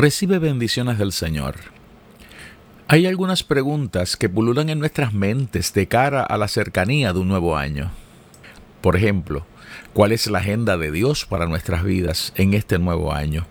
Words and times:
Recibe 0.00 0.38
bendiciones 0.38 0.96
del 0.96 1.12
Señor. 1.12 1.56
Hay 2.88 3.04
algunas 3.04 3.42
preguntas 3.42 4.16
que 4.16 4.30
pululan 4.30 4.70
en 4.70 4.78
nuestras 4.78 5.12
mentes 5.12 5.74
de 5.74 5.88
cara 5.88 6.22
a 6.22 6.38
la 6.38 6.48
cercanía 6.48 7.12
de 7.12 7.18
un 7.18 7.28
nuevo 7.28 7.54
año. 7.54 7.90
Por 8.80 8.96
ejemplo, 8.96 9.44
¿cuál 9.92 10.12
es 10.12 10.26
la 10.26 10.38
agenda 10.38 10.78
de 10.78 10.90
Dios 10.90 11.26
para 11.26 11.44
nuestras 11.44 11.84
vidas 11.84 12.32
en 12.36 12.54
este 12.54 12.78
nuevo 12.78 13.12
año? 13.12 13.46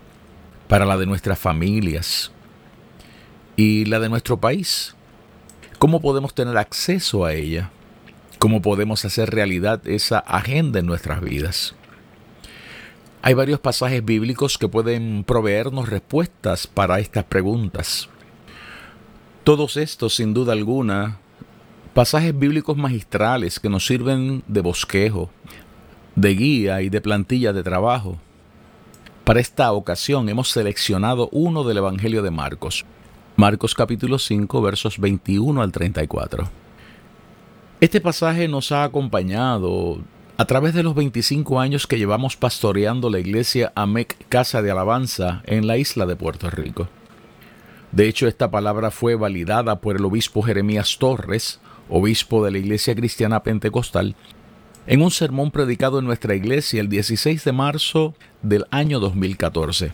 Para 0.66 0.86
la 0.86 0.96
de 0.96 1.06
nuestras 1.06 1.38
familias 1.38 2.32
y 3.54 3.84
la 3.84 4.00
de 4.00 4.08
nuestro 4.08 4.40
país. 4.40 4.96
¿Cómo 5.78 6.00
podemos 6.00 6.34
tener 6.34 6.58
acceso 6.58 7.24
a 7.24 7.32
ella? 7.32 7.70
¿Cómo 8.40 8.60
podemos 8.60 9.04
hacer 9.04 9.30
realidad 9.30 9.86
esa 9.86 10.18
agenda 10.18 10.80
en 10.80 10.86
nuestras 10.86 11.20
vidas? 11.20 11.76
Hay 13.22 13.34
varios 13.34 13.60
pasajes 13.60 14.02
bíblicos 14.02 14.56
que 14.56 14.68
pueden 14.68 15.24
proveernos 15.24 15.90
respuestas 15.90 16.66
para 16.66 17.00
estas 17.00 17.24
preguntas. 17.24 18.08
Todos 19.44 19.76
estos, 19.76 20.16
sin 20.16 20.32
duda 20.32 20.54
alguna, 20.54 21.18
pasajes 21.92 22.38
bíblicos 22.38 22.78
magistrales 22.78 23.60
que 23.60 23.68
nos 23.68 23.84
sirven 23.84 24.42
de 24.46 24.62
bosquejo, 24.62 25.28
de 26.16 26.34
guía 26.34 26.80
y 26.80 26.88
de 26.88 27.02
plantilla 27.02 27.52
de 27.52 27.62
trabajo. 27.62 28.18
Para 29.24 29.40
esta 29.40 29.70
ocasión 29.72 30.30
hemos 30.30 30.48
seleccionado 30.48 31.28
uno 31.30 31.62
del 31.64 31.76
Evangelio 31.76 32.22
de 32.22 32.30
Marcos, 32.30 32.86
Marcos 33.36 33.74
capítulo 33.74 34.18
5 34.18 34.62
versos 34.62 34.98
21 34.98 35.60
al 35.60 35.72
34. 35.72 36.48
Este 37.80 38.00
pasaje 38.00 38.48
nos 38.48 38.72
ha 38.72 38.84
acompañado 38.84 39.98
a 40.40 40.46
través 40.46 40.72
de 40.72 40.82
los 40.82 40.94
25 40.94 41.60
años 41.60 41.86
que 41.86 41.98
llevamos 41.98 42.34
pastoreando 42.34 43.10
la 43.10 43.18
iglesia 43.18 43.74
AMEC 43.74 44.16
Casa 44.30 44.62
de 44.62 44.70
Alabanza 44.70 45.42
en 45.44 45.66
la 45.66 45.76
isla 45.76 46.06
de 46.06 46.16
Puerto 46.16 46.48
Rico. 46.48 46.88
De 47.92 48.08
hecho, 48.08 48.26
esta 48.26 48.50
palabra 48.50 48.90
fue 48.90 49.16
validada 49.16 49.82
por 49.82 49.96
el 49.96 50.04
obispo 50.06 50.40
Jeremías 50.40 50.96
Torres, 50.98 51.60
obispo 51.90 52.42
de 52.42 52.52
la 52.52 52.56
Iglesia 52.56 52.94
Cristiana 52.94 53.42
Pentecostal, 53.42 54.16
en 54.86 55.02
un 55.02 55.10
sermón 55.10 55.50
predicado 55.50 55.98
en 55.98 56.06
nuestra 56.06 56.34
iglesia 56.34 56.80
el 56.80 56.88
16 56.88 57.44
de 57.44 57.52
marzo 57.52 58.14
del 58.40 58.64
año 58.70 58.98
2014. 58.98 59.92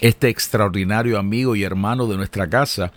Este 0.00 0.30
extraordinario 0.30 1.16
amigo 1.16 1.54
y 1.54 1.62
hermano 1.62 2.08
de 2.08 2.16
nuestra 2.16 2.50
casa 2.50 2.90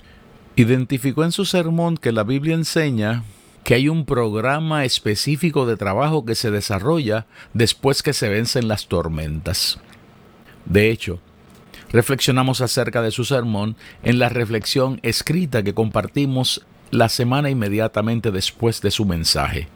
identificó 0.55 1.23
en 1.23 1.33
su 1.33 1.45
sermón 1.45 1.97
que 1.97 2.11
la 2.11 2.23
Biblia 2.23 2.55
enseña 2.55 3.25
que 3.63 3.75
hay 3.75 3.89
un 3.89 4.05
programa 4.05 4.85
específico 4.85 5.65
de 5.65 5.77
trabajo 5.77 6.25
que 6.25 6.35
se 6.35 6.51
desarrolla 6.51 7.27
después 7.53 8.01
que 8.03 8.13
se 8.13 8.29
vencen 8.29 8.67
las 8.67 8.87
tormentas. 8.87 9.79
De 10.65 10.89
hecho, 10.89 11.19
reflexionamos 11.91 12.61
acerca 12.61 13.01
de 13.01 13.11
su 13.11 13.25
sermón 13.25 13.75
en 14.03 14.19
la 14.19 14.29
reflexión 14.29 14.99
escrita 15.03 15.63
que 15.63 15.73
compartimos 15.73 16.65
la 16.89 17.09
semana 17.09 17.49
inmediatamente 17.49 18.31
después 18.31 18.81
de 18.81 18.91
su 18.91 19.05
mensaje, 19.05 19.67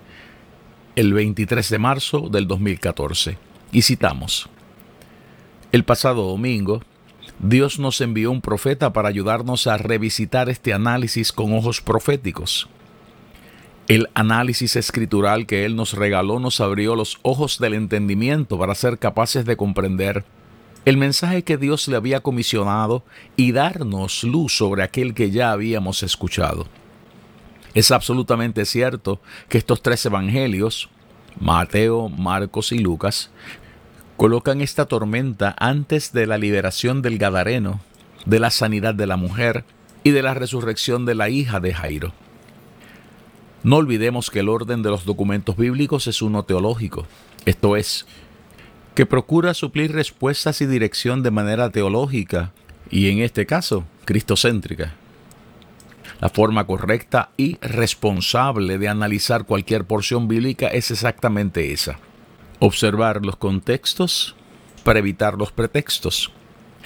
el 0.95 1.13
23 1.13 1.69
de 1.69 1.79
marzo 1.79 2.29
del 2.29 2.47
2014. 2.47 3.37
Y 3.71 3.81
citamos, 3.83 4.49
El 5.71 5.83
pasado 5.83 6.23
domingo, 6.27 6.81
Dios 7.39 7.79
nos 7.79 8.01
envió 8.01 8.31
un 8.31 8.41
profeta 8.41 8.93
para 8.93 9.09
ayudarnos 9.09 9.67
a 9.67 9.77
revisitar 9.77 10.49
este 10.49 10.73
análisis 10.73 11.31
con 11.31 11.53
ojos 11.53 11.81
proféticos. 11.81 12.69
El 13.87 14.09
análisis 14.15 14.75
escritural 14.77 15.45
que 15.45 15.63
Él 15.63 15.75
nos 15.75 15.93
regaló 15.93 16.39
nos 16.39 16.59
abrió 16.59 16.95
los 16.95 17.19
ojos 17.21 17.59
del 17.59 17.75
entendimiento 17.75 18.57
para 18.57 18.73
ser 18.73 18.97
capaces 18.97 19.45
de 19.45 19.57
comprender 19.57 20.25
el 20.85 20.97
mensaje 20.97 21.43
que 21.43 21.57
Dios 21.57 21.87
le 21.87 21.95
había 21.95 22.21
comisionado 22.21 23.03
y 23.35 23.51
darnos 23.51 24.23
luz 24.23 24.57
sobre 24.57 24.81
aquel 24.81 25.13
que 25.13 25.29
ya 25.29 25.51
habíamos 25.51 26.01
escuchado. 26.01 26.67
Es 27.75 27.91
absolutamente 27.91 28.65
cierto 28.65 29.19
que 29.49 29.59
estos 29.59 29.83
tres 29.83 30.03
evangelios, 30.05 30.89
Mateo, 31.39 32.09
Marcos 32.09 32.71
y 32.71 32.79
Lucas, 32.79 33.29
colocan 34.17 34.61
esta 34.61 34.85
tormenta 34.85 35.55
antes 35.59 36.11
de 36.11 36.25
la 36.25 36.39
liberación 36.39 37.03
del 37.03 37.19
Gadareno, 37.19 37.81
de 38.25 38.39
la 38.39 38.49
sanidad 38.49 38.95
de 38.95 39.05
la 39.05 39.17
mujer 39.17 39.63
y 40.03 40.09
de 40.09 40.23
la 40.23 40.33
resurrección 40.33 41.05
de 41.05 41.13
la 41.13 41.29
hija 41.29 41.59
de 41.59 41.73
Jairo. 41.73 42.24
No 43.65 43.77
olvidemos 43.77 44.29
que 44.29 44.41
el 44.41 44.49
orden 44.49 44.83
de 44.83 44.91
los 44.91 45.05
documentos 45.05 45.57
bíblicos 45.57 46.05
es 46.05 46.21
uno 46.21 46.43
teológico, 46.43 47.07
esto 47.47 47.75
es, 47.75 48.05
que 48.93 49.07
procura 49.07 49.55
suplir 49.55 49.91
respuestas 49.91 50.61
y 50.61 50.67
dirección 50.67 51.23
de 51.23 51.31
manera 51.31 51.71
teológica 51.71 52.51
y 52.91 53.09
en 53.09 53.23
este 53.23 53.47
caso 53.47 53.83
cristocéntrica. 54.05 54.93
La 56.21 56.29
forma 56.29 56.67
correcta 56.67 57.31
y 57.37 57.57
responsable 57.59 58.77
de 58.77 58.87
analizar 58.87 59.45
cualquier 59.45 59.83
porción 59.83 60.27
bíblica 60.27 60.67
es 60.67 60.91
exactamente 60.91 61.73
esa. 61.73 61.97
Observar 62.59 63.25
los 63.25 63.35
contextos 63.35 64.35
para 64.83 64.99
evitar 64.99 65.39
los 65.39 65.51
pretextos. 65.51 66.31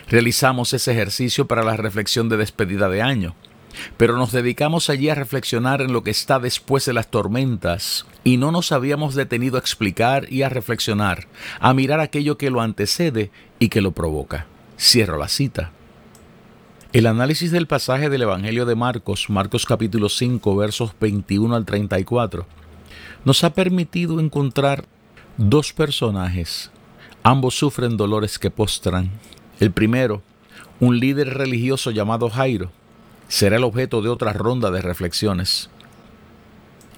Realizamos 0.08 0.72
ese 0.72 0.94
ejercicio 0.94 1.46
para 1.46 1.62
la 1.62 1.76
reflexión 1.76 2.30
de 2.30 2.38
despedida 2.38 2.88
de 2.88 3.02
año 3.02 3.36
pero 3.98 4.18
nos 4.18 4.32
dedicamos 4.32 4.90
allí 4.90 5.10
a 5.10 5.16
reflexionar 5.16 5.82
en 5.82 5.94
lo 5.94 6.04
que 6.04 6.12
está 6.12 6.40
después 6.40 6.86
de 6.86 6.94
las 6.94 7.10
tormentas 7.10 8.06
y 8.24 8.38
no 8.38 8.52
nos 8.52 8.72
habíamos 8.72 9.16
detenido 9.16 9.58
a 9.58 9.60
explicar 9.60 10.32
y 10.32 10.44
a 10.44 10.50
reflexionar, 10.50 11.28
a 11.60 11.74
mirar 11.74 12.00
aquello 12.00 12.38
que 12.38 12.50
lo 12.50 12.62
antecede 12.62 13.32
y 13.60 13.70
que 13.70 13.82
lo 13.82 13.92
provoca. 13.92 14.48
Cierro 14.78 15.18
la 15.18 15.28
cita. 15.28 15.72
El 16.92 17.06
análisis 17.06 17.52
del 17.52 17.68
pasaje 17.68 18.10
del 18.10 18.24
Evangelio 18.24 18.66
de 18.66 18.76
Marcos, 18.76 19.30
Marcos 19.30 19.66
capítulo 19.66 20.10
5, 20.10 20.56
versos 20.56 20.94
21 21.00 21.56
al 21.56 21.66
34, 21.66 22.48
nos 23.26 23.44
ha 23.44 23.54
permitido 23.54 24.20
encontrar 24.20 24.86
dos 25.38 25.72
personajes. 25.72 26.72
Ambos 27.22 27.56
sufren 27.56 27.96
dolores 27.96 28.40
que 28.40 28.50
postran. 28.50 29.12
El 29.60 29.72
primero, 29.72 30.24
un 30.80 31.00
líder 31.00 31.36
religioso 31.36 31.92
llamado 31.92 32.30
Jairo, 32.30 32.72
será 33.30 33.56
el 33.58 33.64
objeto 33.64 34.02
de 34.02 34.10
otra 34.10 34.34
ronda 34.34 34.72
de 34.72 34.82
reflexiones. 34.82 35.70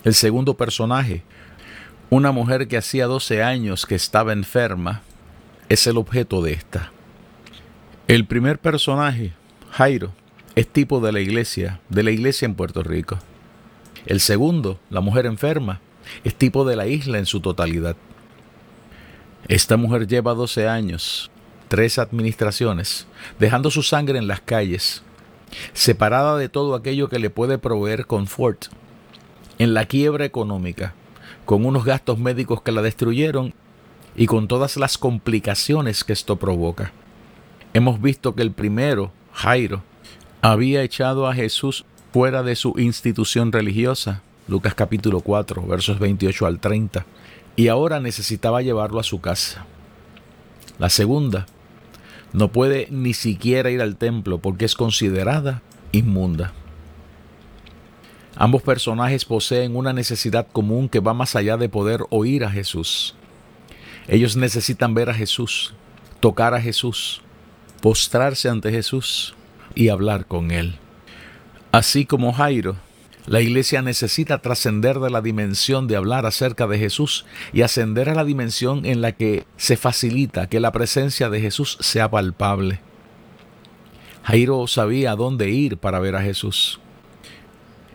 El 0.04 0.16
segundo 0.16 0.56
personaje, 0.56 1.24
una 2.10 2.32
mujer 2.32 2.68
que 2.68 2.78
hacía 2.78 3.06
12 3.06 3.44
años 3.44 3.86
que 3.86 3.94
estaba 3.94 4.34
enferma, 4.34 5.04
es 5.70 5.86
el 5.86 5.98
objeto 5.98 6.42
de 6.42 6.54
esta. 6.54 6.92
El 8.08 8.26
primer 8.26 8.60
personaje, 8.60 9.34
Jairo, 9.72 10.14
es 10.56 10.68
tipo 10.68 11.00
de 11.02 11.12
la 11.12 11.20
iglesia, 11.20 11.80
de 11.90 12.04
la 12.04 12.12
iglesia 12.12 12.46
en 12.46 12.56
Puerto 12.56 12.82
Rico. 12.82 13.20
El 14.06 14.20
segundo, 14.20 14.80
la 14.90 15.02
mujer 15.02 15.26
enferma, 15.26 15.80
es 16.24 16.34
tipo 16.34 16.66
de 16.66 16.76
la 16.76 16.88
isla 16.88 17.20
en 17.20 17.26
su 17.26 17.42
totalidad. 17.42 17.96
Esta 19.48 19.78
mujer 19.78 20.08
lleva 20.08 20.34
12 20.34 20.68
años, 20.68 21.30
tres 21.68 22.00
administraciones, 22.00 23.06
dejando 23.38 23.70
su 23.70 23.84
sangre 23.84 24.18
en 24.18 24.28
las 24.28 24.42
calles, 24.42 25.04
separada 25.74 26.38
de 26.38 26.50
todo 26.50 26.76
aquello 26.76 27.10
que 27.10 27.20
le 27.20 27.30
puede 27.30 27.58
proveer 27.58 28.06
confort, 28.06 28.66
en 29.58 29.74
la 29.74 29.86
quiebra 29.86 30.26
económica, 30.26 30.94
con 31.46 31.66
unos 31.66 31.86
gastos 31.86 32.18
médicos 32.18 32.62
que 32.62 32.72
la 32.72 32.82
destruyeron 32.82 33.54
y 34.16 34.26
con 34.26 34.48
todas 34.48 34.78
las 34.78 34.98
complicaciones 34.98 36.04
que 36.04 36.14
esto 36.14 36.38
provoca. 36.38 36.92
Hemos 37.74 38.02
visto 38.02 38.36
que 38.36 38.42
el 38.42 38.52
primero, 38.52 39.12
Jairo, 39.34 39.84
había 40.42 40.84
echado 40.84 41.28
a 41.28 41.34
Jesús 41.34 41.86
fuera 42.12 42.44
de 42.44 42.56
su 42.56 42.74
institución 42.78 43.52
religiosa, 43.52 44.22
Lucas 44.48 44.74
capítulo 44.76 45.22
4, 45.22 45.62
versos 45.66 46.00
28 46.00 46.46
al 46.46 46.60
30, 46.60 47.06
y 47.56 47.68
ahora 47.68 48.00
necesitaba 48.00 48.62
llevarlo 48.62 49.00
a 49.00 49.04
su 49.04 49.22
casa. 49.22 49.66
La 50.80 50.90
segunda, 50.90 51.46
no 52.34 52.52
puede 52.52 52.88
ni 52.90 53.14
siquiera 53.14 53.70
ir 53.70 53.82
al 53.82 53.98
templo 53.98 54.40
porque 54.40 54.66
es 54.66 54.76
considerada 54.76 55.62
inmunda. 55.92 56.54
Ambos 58.36 58.62
personajes 58.62 59.26
poseen 59.26 59.76
una 59.76 59.94
necesidad 59.94 60.48
común 60.52 60.88
que 60.88 61.00
va 61.00 61.14
más 61.14 61.36
allá 61.36 61.58
de 61.58 61.70
poder 61.70 62.02
oír 62.10 62.46
a 62.46 62.50
Jesús. 62.50 63.16
Ellos 64.08 64.36
necesitan 64.36 64.94
ver 64.94 65.10
a 65.10 65.14
Jesús, 65.14 65.74
tocar 66.20 66.54
a 66.54 66.62
Jesús, 66.62 67.22
postrarse 67.82 68.50
ante 68.50 68.72
Jesús 68.72 69.36
y 69.76 69.90
hablar 69.90 70.26
con 70.26 70.52
Él. 70.52 70.76
Así 71.72 72.06
como 72.06 72.34
Jairo, 72.34 72.78
la 73.28 73.42
iglesia 73.42 73.82
necesita 73.82 74.40
trascender 74.40 75.00
de 75.00 75.10
la 75.10 75.22
dimensión 75.22 75.88
de 75.88 75.96
hablar 75.96 76.26
acerca 76.26 76.66
de 76.68 76.80
Jesús 76.80 77.26
y 77.54 77.62
ascender 77.62 78.10
a 78.10 78.16
la 78.16 78.26
dimensión 78.26 78.86
en 78.86 79.02
la 79.02 79.12
que 79.12 79.46
se 79.58 79.78
facilita 79.78 80.48
que 80.48 80.60
la 80.60 80.72
presencia 80.72 81.30
de 81.30 81.40
Jesús 81.40 81.78
sea 81.82 82.10
palpable. 82.10 82.80
Jairo 84.24 84.68
sabía 84.68 85.16
dónde 85.16 85.50
ir 85.50 85.78
para 85.78 86.00
ver 86.00 86.16
a 86.16 86.22
Jesús. 86.22 86.80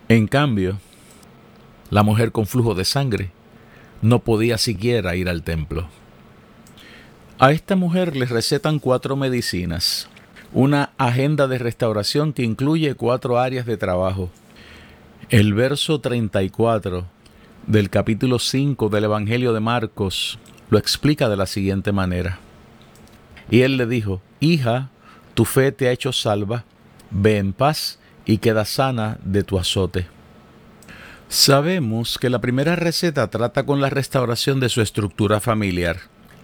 En 0.09 0.29
cambio, 0.29 0.79
la 1.91 2.03
mujer 2.03 2.31
con 2.31 2.47
flujo 2.47 2.75
de 2.75 2.85
sangre 2.85 3.31
no 4.03 4.21
podía 4.21 4.59
siquiera 4.59 5.17
ir 5.17 5.29
al 5.29 5.43
templo. 5.43 5.89
A 7.39 7.53
esta 7.53 7.77
mujer 7.77 8.17
le 8.17 8.27
recetan 8.27 8.79
cuatro 8.79 9.17
medicinas, 9.17 10.09
una 10.53 10.91
agenda 10.97 11.49
de 11.49 11.59
restauración 11.59 12.33
que 12.33 12.45
incluye 12.45 12.95
cuatro 12.95 13.39
áreas 13.39 13.67
de 13.67 13.77
trabajo, 13.77 14.31
el 15.29 15.55
verso 15.55 16.01
34 16.01 17.07
del 17.67 17.91
capítulo 17.91 18.39
5 18.39 18.89
del 18.89 19.05
Evangelio 19.05 19.53
de 19.53 19.61
Marcos 19.61 20.39
lo 20.71 20.79
explica 20.79 21.29
de 21.29 21.37
la 21.37 21.47
siguiente 21.47 21.93
manera. 21.93 22.39
Y 23.51 23.63
él 23.63 23.77
le 23.77 23.87
dijo, 23.87 24.21
Hija, 24.41 24.91
tu 25.35 25.45
fe 25.45 25.73
te 25.73 25.89
ha 25.89 25.93
hecho 25.93 26.13
salva, 26.13 26.65
ve 27.11 27.39
en 27.39 27.53
paz 27.53 27.99
y 28.25 28.39
queda 28.39 28.65
sana 28.65 29.19
de 29.25 29.43
tu 29.43 29.59
azote. 29.59 30.07
Sabemos 31.29 32.19
que 32.19 32.31
la 32.31 32.41
primera 32.41 32.77
receta 32.77 33.29
trata 33.29 33.67
con 33.67 33.81
la 33.81 33.91
restauración 33.91 34.61
de 34.61 34.69
su 34.69 34.81
estructura 34.81 35.41
familiar, 35.41 35.99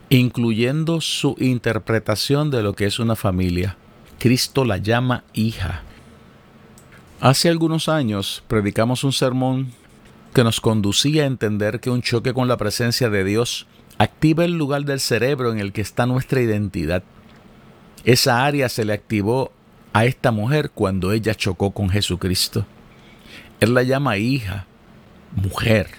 incluyendo 0.08 1.00
su 1.00 1.36
interpretación 1.38 2.50
de 2.50 2.62
lo 2.62 2.74
que 2.74 2.86
es 2.86 2.98
una 2.98 3.14
familia. 3.14 3.76
Cristo 4.18 4.64
la 4.64 4.78
llama 4.78 5.24
hija. 5.32 5.82
Hace 7.22 7.48
algunos 7.48 7.88
años 7.88 8.42
predicamos 8.48 9.04
un 9.04 9.12
sermón 9.12 9.70
que 10.34 10.42
nos 10.42 10.60
conducía 10.60 11.22
a 11.22 11.26
entender 11.26 11.78
que 11.78 11.88
un 11.88 12.02
choque 12.02 12.34
con 12.34 12.48
la 12.48 12.56
presencia 12.56 13.10
de 13.10 13.22
Dios 13.22 13.68
activa 13.96 14.44
el 14.44 14.58
lugar 14.58 14.84
del 14.84 14.98
cerebro 14.98 15.52
en 15.52 15.60
el 15.60 15.72
que 15.72 15.82
está 15.82 16.04
nuestra 16.04 16.40
identidad. 16.40 17.04
Esa 18.02 18.44
área 18.44 18.68
se 18.68 18.84
le 18.84 18.92
activó 18.92 19.52
a 19.92 20.04
esta 20.04 20.32
mujer 20.32 20.72
cuando 20.74 21.12
ella 21.12 21.36
chocó 21.36 21.70
con 21.70 21.90
Jesucristo. 21.90 22.66
Él 23.60 23.72
la 23.72 23.84
llama 23.84 24.16
hija, 24.16 24.66
mujer, 25.36 25.90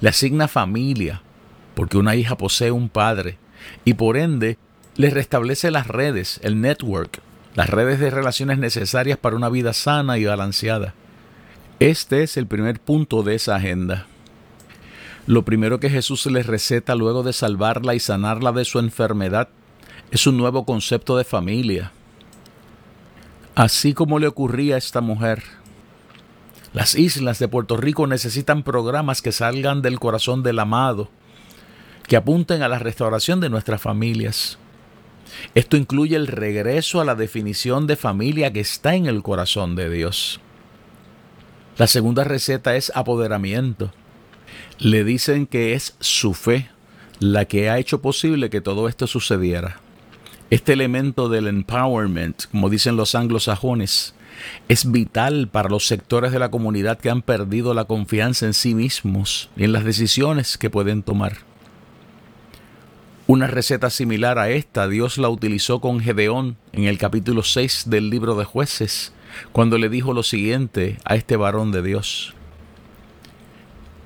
le 0.00 0.08
asigna 0.08 0.48
familia, 0.48 1.22
porque 1.76 1.96
una 1.96 2.16
hija 2.16 2.36
posee 2.36 2.72
un 2.72 2.88
padre, 2.88 3.38
y 3.84 3.94
por 3.94 4.16
ende 4.16 4.58
le 4.96 5.10
restablece 5.10 5.70
las 5.70 5.86
redes, 5.86 6.40
el 6.42 6.60
network, 6.60 7.22
las 7.54 7.68
redes 7.68 8.00
de 8.00 8.10
relaciones 8.10 8.58
necesarias 8.58 9.18
para 9.18 9.36
una 9.36 9.48
vida 9.48 9.72
sana 9.72 10.18
y 10.18 10.24
balanceada. 10.24 10.94
Este 11.80 12.22
es 12.22 12.36
el 12.36 12.46
primer 12.46 12.80
punto 12.80 13.22
de 13.22 13.34
esa 13.34 13.56
agenda. 13.56 14.06
Lo 15.26 15.44
primero 15.44 15.78
que 15.78 15.90
Jesús 15.90 16.26
les 16.26 16.46
receta 16.46 16.94
luego 16.94 17.22
de 17.22 17.32
salvarla 17.32 17.94
y 17.94 18.00
sanarla 18.00 18.52
de 18.52 18.64
su 18.64 18.78
enfermedad 18.78 19.48
es 20.10 20.26
un 20.26 20.36
nuevo 20.36 20.64
concepto 20.64 21.16
de 21.16 21.24
familia. 21.24 21.92
Así 23.54 23.92
como 23.92 24.18
le 24.18 24.26
ocurría 24.26 24.76
a 24.76 24.78
esta 24.78 25.00
mujer, 25.00 25.42
las 26.72 26.94
islas 26.94 27.38
de 27.38 27.48
Puerto 27.48 27.76
Rico 27.76 28.06
necesitan 28.06 28.62
programas 28.62 29.20
que 29.20 29.30
salgan 29.30 29.82
del 29.82 30.00
corazón 30.00 30.42
del 30.42 30.58
amado, 30.58 31.10
que 32.08 32.16
apunten 32.16 32.62
a 32.62 32.68
la 32.68 32.78
restauración 32.78 33.40
de 33.40 33.50
nuestras 33.50 33.80
familias. 33.80 34.58
Esto 35.54 35.76
incluye 35.76 36.16
el 36.16 36.26
regreso 36.26 37.00
a 37.00 37.04
la 37.04 37.14
definición 37.14 37.86
de 37.86 37.96
familia 37.96 38.52
que 38.52 38.60
está 38.60 38.94
en 38.94 39.06
el 39.06 39.22
corazón 39.22 39.76
de 39.76 39.90
Dios. 39.90 40.40
La 41.78 41.86
segunda 41.86 42.24
receta 42.24 42.76
es 42.76 42.92
apoderamiento. 42.94 43.92
Le 44.78 45.04
dicen 45.04 45.46
que 45.46 45.74
es 45.74 45.96
su 46.00 46.34
fe 46.34 46.68
la 47.18 47.44
que 47.44 47.70
ha 47.70 47.78
hecho 47.78 48.02
posible 48.02 48.50
que 48.50 48.60
todo 48.60 48.88
esto 48.88 49.06
sucediera. 49.06 49.80
Este 50.50 50.74
elemento 50.74 51.28
del 51.28 51.46
empowerment, 51.46 52.44
como 52.50 52.68
dicen 52.68 52.96
los 52.96 53.14
anglosajones, 53.14 54.14
es 54.68 54.90
vital 54.90 55.48
para 55.48 55.68
los 55.68 55.86
sectores 55.86 56.32
de 56.32 56.38
la 56.38 56.50
comunidad 56.50 56.98
que 56.98 57.10
han 57.10 57.22
perdido 57.22 57.74
la 57.74 57.84
confianza 57.84 58.46
en 58.46 58.54
sí 58.54 58.74
mismos 58.74 59.50
y 59.56 59.64
en 59.64 59.72
las 59.72 59.84
decisiones 59.84 60.58
que 60.58 60.68
pueden 60.68 61.02
tomar. 61.02 61.38
Una 63.28 63.46
receta 63.46 63.88
similar 63.88 64.40
a 64.40 64.50
esta 64.50 64.88
Dios 64.88 65.16
la 65.16 65.28
utilizó 65.28 65.80
con 65.80 66.00
Gedeón 66.00 66.56
en 66.72 66.84
el 66.84 66.98
capítulo 66.98 67.44
6 67.44 67.84
del 67.86 68.10
libro 68.10 68.34
de 68.34 68.44
jueces, 68.44 69.12
cuando 69.52 69.78
le 69.78 69.88
dijo 69.88 70.12
lo 70.12 70.24
siguiente 70.24 70.98
a 71.04 71.14
este 71.14 71.36
varón 71.36 71.70
de 71.70 71.82
Dios. 71.82 72.34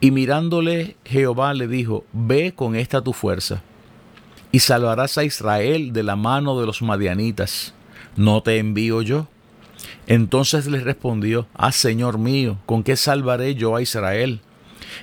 Y 0.01 0.11
mirándole 0.11 0.97
Jehová 1.07 1.55
le 1.55 1.67
dijo, 1.67 2.05
ve 2.13 2.53
con 2.55 2.77
esta 2.77 3.01
tu 3.01 3.15
fuerza, 3.15 3.63
y 4.53 4.59
salvarás 4.61 5.17
a 5.17 5.25
Israel 5.25 5.95
de 5.95 6.03
la 6.03 6.15
mano 6.15 6.61
de 6.61 6.67
los 6.67 6.83
madianitas. 6.83 7.73
¿No 8.17 8.43
te 8.43 8.59
envío 8.59 9.01
yo? 9.01 9.29
Entonces 10.07 10.67
le 10.67 10.81
respondió, 10.81 11.47
Ah, 11.55 11.73
Señor 11.73 12.19
mío, 12.19 12.59
¿con 12.67 12.83
qué 12.83 12.97
salvaré 12.97 13.55
yo 13.55 13.77
a 13.77 13.83
Israel? 13.83 14.41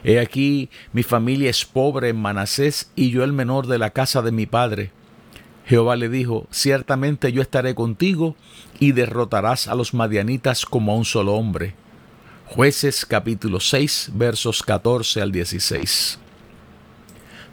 He 0.03 0.19
aquí, 0.19 0.69
mi 0.91 1.03
familia 1.03 1.49
es 1.49 1.65
pobre 1.65 2.09
en 2.09 2.21
Manasés 2.21 2.91
y 2.95 3.11
yo 3.11 3.23
el 3.23 3.33
menor 3.33 3.67
de 3.67 3.77
la 3.77 3.91
casa 3.91 4.21
de 4.21 4.31
mi 4.31 4.45
padre. 4.45 4.91
Jehová 5.65 5.95
le 5.95 6.09
dijo, 6.09 6.47
ciertamente 6.51 7.31
yo 7.31 7.41
estaré 7.41 7.73
contigo 7.73 8.35
y 8.79 8.91
derrotarás 8.91 9.67
a 9.67 9.75
los 9.75 9.93
madianitas 9.93 10.65
como 10.65 10.91
a 10.91 10.95
un 10.95 11.05
solo 11.05 11.33
hombre. 11.33 11.75
Jueces 12.47 13.05
capítulo 13.05 13.59
6 13.59 14.11
versos 14.13 14.61
14 14.61 15.21
al 15.21 15.31
16. 15.31 16.19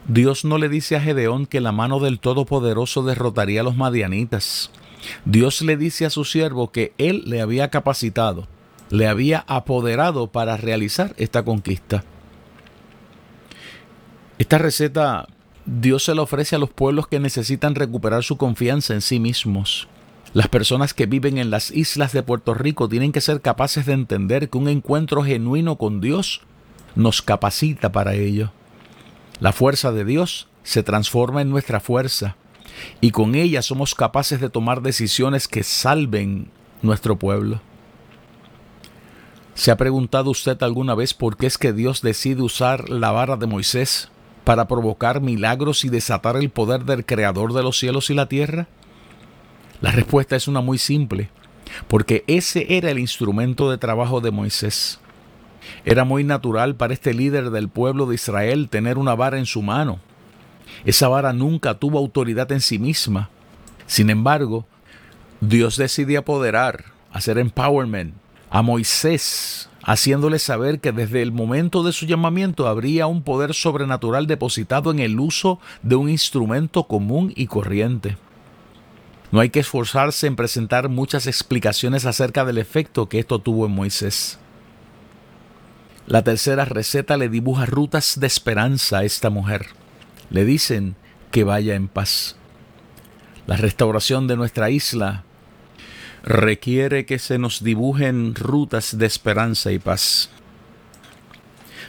Dios 0.07 0.45
no 0.45 0.57
le 0.57 0.67
dice 0.67 0.95
a 0.95 1.01
Gedeón 1.01 1.45
que 1.45 1.61
la 1.61 1.71
mano 1.71 1.99
del 1.99 2.19
Todopoderoso 2.19 3.03
derrotaría 3.03 3.61
a 3.61 3.63
los 3.63 3.77
madianitas. 3.77 4.71
Dios 5.25 5.61
le 5.61 5.77
dice 5.77 6.05
a 6.05 6.09
su 6.09 6.25
siervo 6.25 6.71
que 6.71 6.93
él 6.97 7.23
le 7.25 7.41
había 7.41 7.69
capacitado, 7.69 8.47
le 8.89 9.07
había 9.07 9.45
apoderado 9.47 10.27
para 10.27 10.57
realizar 10.57 11.13
esta 11.17 11.43
conquista. 11.43 12.03
Esta 14.41 14.57
receta 14.57 15.27
Dios 15.67 16.05
se 16.05 16.15
la 16.15 16.23
ofrece 16.23 16.55
a 16.55 16.57
los 16.57 16.71
pueblos 16.71 17.05
que 17.07 17.19
necesitan 17.19 17.75
recuperar 17.75 18.23
su 18.23 18.37
confianza 18.37 18.95
en 18.95 19.01
sí 19.01 19.19
mismos. 19.19 19.87
Las 20.33 20.47
personas 20.47 20.95
que 20.95 21.05
viven 21.05 21.37
en 21.37 21.51
las 21.51 21.69
islas 21.69 22.11
de 22.11 22.23
Puerto 22.23 22.55
Rico 22.55 22.89
tienen 22.89 23.11
que 23.11 23.21
ser 23.21 23.41
capaces 23.41 23.85
de 23.85 23.93
entender 23.93 24.49
que 24.49 24.57
un 24.57 24.67
encuentro 24.67 25.23
genuino 25.23 25.75
con 25.75 26.01
Dios 26.01 26.41
nos 26.95 27.21
capacita 27.21 27.91
para 27.91 28.15
ello. 28.15 28.51
La 29.39 29.51
fuerza 29.51 29.91
de 29.91 30.05
Dios 30.05 30.47
se 30.63 30.81
transforma 30.81 31.43
en 31.43 31.51
nuestra 31.51 31.79
fuerza 31.79 32.35
y 32.99 33.11
con 33.11 33.35
ella 33.35 33.61
somos 33.61 33.93
capaces 33.93 34.41
de 34.41 34.49
tomar 34.49 34.81
decisiones 34.81 35.47
que 35.47 35.61
salven 35.61 36.49
nuestro 36.81 37.15
pueblo. 37.15 37.61
¿Se 39.53 39.69
ha 39.69 39.77
preguntado 39.77 40.31
usted 40.31 40.63
alguna 40.63 40.95
vez 40.95 41.13
por 41.13 41.37
qué 41.37 41.45
es 41.45 41.59
que 41.59 41.73
Dios 41.73 42.01
decide 42.01 42.41
usar 42.41 42.89
la 42.89 43.11
vara 43.11 43.37
de 43.37 43.45
Moisés 43.45 44.09
para 44.43 44.67
provocar 44.67 45.21
milagros 45.21 45.85
y 45.85 45.89
desatar 45.89 46.35
el 46.37 46.49
poder 46.49 46.85
del 46.85 47.05
Creador 47.05 47.53
de 47.53 47.63
los 47.63 47.77
cielos 47.77 48.09
y 48.09 48.13
la 48.13 48.27
tierra? 48.27 48.67
La 49.81 49.91
respuesta 49.91 50.35
es 50.35 50.47
una 50.47 50.61
muy 50.61 50.77
simple, 50.77 51.29
porque 51.87 52.23
ese 52.27 52.77
era 52.77 52.91
el 52.91 52.99
instrumento 52.99 53.71
de 53.71 53.77
trabajo 53.77 54.21
de 54.21 54.31
Moisés. 54.31 54.99
Era 55.85 56.03
muy 56.03 56.23
natural 56.23 56.75
para 56.75 56.93
este 56.93 57.13
líder 57.13 57.49
del 57.49 57.69
pueblo 57.69 58.05
de 58.05 58.15
Israel 58.15 58.69
tener 58.69 58.97
una 58.97 59.15
vara 59.15 59.37
en 59.37 59.45
su 59.45 59.61
mano. 59.61 59.99
Esa 60.85 61.07
vara 61.07 61.33
nunca 61.33 61.75
tuvo 61.75 61.99
autoridad 61.99 62.51
en 62.51 62.61
sí 62.61 62.79
misma. 62.79 63.29
Sin 63.87 64.09
embargo, 64.09 64.65
Dios 65.39 65.77
decidió 65.77 66.19
apoderar, 66.19 66.85
hacer 67.11 67.37
empowerment 67.37 68.13
a 68.49 68.61
Moisés 68.61 69.70
haciéndole 69.83 70.39
saber 70.39 70.79
que 70.79 70.91
desde 70.91 71.21
el 71.21 71.31
momento 71.31 71.83
de 71.83 71.91
su 71.91 72.05
llamamiento 72.05 72.67
habría 72.67 73.07
un 73.07 73.23
poder 73.23 73.53
sobrenatural 73.53 74.27
depositado 74.27 74.91
en 74.91 74.99
el 74.99 75.19
uso 75.19 75.59
de 75.81 75.95
un 75.95 76.09
instrumento 76.09 76.83
común 76.83 77.33
y 77.35 77.47
corriente. 77.47 78.17
No 79.31 79.39
hay 79.39 79.49
que 79.49 79.61
esforzarse 79.61 80.27
en 80.27 80.35
presentar 80.35 80.89
muchas 80.89 81.25
explicaciones 81.25 82.05
acerca 82.05 82.43
del 82.43 82.57
efecto 82.57 83.07
que 83.07 83.19
esto 83.19 83.39
tuvo 83.39 83.65
en 83.65 83.71
Moisés. 83.71 84.39
La 86.05 86.23
tercera 86.23 86.65
receta 86.65 87.15
le 87.15 87.29
dibuja 87.29 87.65
rutas 87.65 88.19
de 88.19 88.27
esperanza 88.27 88.99
a 88.99 89.03
esta 89.05 89.29
mujer. 89.29 89.67
Le 90.29 90.43
dicen 90.43 90.95
que 91.31 91.43
vaya 91.43 91.75
en 91.75 91.87
paz. 91.87 92.35
la 93.47 93.57
restauración 93.57 94.27
de 94.27 94.37
nuestra 94.37 94.69
isla, 94.69 95.23
requiere 96.23 97.05
que 97.05 97.19
se 97.19 97.37
nos 97.37 97.63
dibujen 97.63 98.35
rutas 98.35 98.97
de 98.97 99.05
esperanza 99.05 99.71
y 99.71 99.79
paz. 99.79 100.29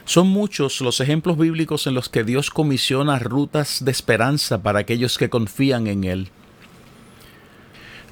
Son 0.05 0.27
muchos 0.27 0.81
los 0.81 0.99
ejemplos 0.99 1.37
bíblicos 1.37 1.87
en 1.87 1.93
los 1.93 2.09
que 2.09 2.23
Dios 2.23 2.49
comisiona 2.49 3.19
rutas 3.19 3.85
de 3.85 3.91
esperanza 3.91 4.61
para 4.61 4.79
aquellos 4.79 5.17
que 5.17 5.29
confían 5.29 5.87
en 5.87 6.03
Él. 6.03 6.29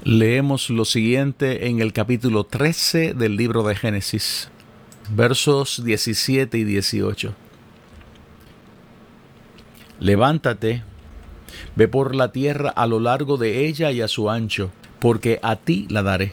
Leemos 0.04 0.70
lo 0.70 0.84
siguiente 0.84 1.68
en 1.68 1.80
el 1.80 1.92
capítulo 1.92 2.44
13 2.44 3.14
del 3.14 3.36
libro 3.36 3.62
de 3.62 3.76
Génesis, 3.76 4.48
versos 5.14 5.84
17 5.84 6.56
y 6.58 6.64
18. 6.64 7.34
Levántate, 10.00 10.82
ve 11.76 11.86
por 11.86 12.16
la 12.16 12.32
tierra 12.32 12.70
a 12.70 12.86
lo 12.86 12.98
largo 12.98 13.36
de 13.36 13.66
ella 13.66 13.92
y 13.92 14.00
a 14.00 14.08
su 14.08 14.28
ancho, 14.30 14.72
porque 15.02 15.40
a 15.42 15.56
ti 15.56 15.88
la 15.90 16.04
daré. 16.04 16.32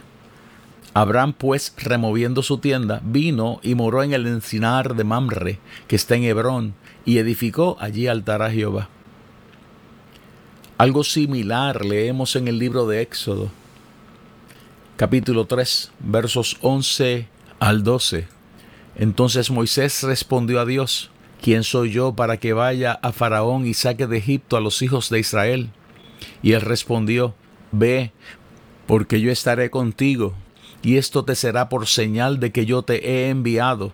Abraham 0.93 1.33
pues, 1.33 1.73
removiendo 1.75 2.43
su 2.43 2.59
tienda, 2.59 3.01
vino 3.03 3.59
y 3.63 3.73
moró 3.73 4.03
en 4.03 4.13
el 4.13 4.27
encinar 4.27 4.95
de 4.95 5.03
Mamre, 5.03 5.57
que 5.87 5.95
está 5.95 6.15
en 6.15 6.23
Hebrón, 6.25 6.75
y 7.03 7.17
edificó 7.17 7.77
allí 7.79 8.05
altar 8.05 8.43
a 8.43 8.51
Jehová. 8.51 8.87
Algo 10.77 11.03
similar 11.03 11.83
leemos 11.83 12.35
en 12.35 12.47
el 12.47 12.59
libro 12.59 12.85
de 12.85 13.01
Éxodo, 13.01 13.49
capítulo 14.97 15.45
3, 15.45 15.91
versos 16.01 16.57
11 16.61 17.27
al 17.59 17.83
12. 17.83 18.27
Entonces 18.97 19.49
Moisés 19.49 20.03
respondió 20.03 20.59
a 20.59 20.65
Dios, 20.67 21.09
¿quién 21.41 21.63
soy 21.63 21.89
yo 21.89 22.13
para 22.13 22.37
que 22.37 22.53
vaya 22.53 22.99
a 23.01 23.13
Faraón 23.13 23.65
y 23.65 23.73
saque 23.73 24.05
de 24.05 24.19
Egipto 24.19 24.57
a 24.57 24.61
los 24.61 24.83
hijos 24.83 25.09
de 25.09 25.19
Israel? 25.19 25.71
Y 26.43 26.51
él 26.51 26.61
respondió, 26.61 27.33
Ve, 27.71 28.11
porque 28.89 29.21
yo 29.21 29.31
estaré 29.31 29.69
contigo, 29.69 30.33
y 30.81 30.97
esto 30.97 31.23
te 31.23 31.35
será 31.35 31.69
por 31.69 31.85
señal 31.85 32.39
de 32.39 32.51
que 32.51 32.65
yo 32.65 32.81
te 32.81 33.07
he 33.07 33.29
enviado. 33.29 33.93